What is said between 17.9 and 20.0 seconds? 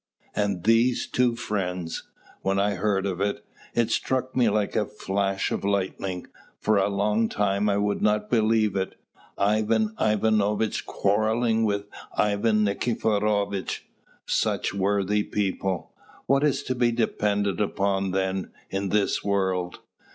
then, in this world?